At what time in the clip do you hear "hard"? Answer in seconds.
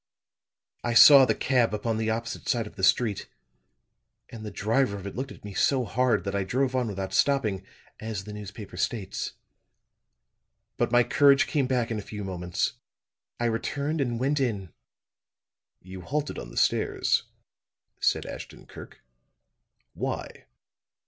5.85-6.23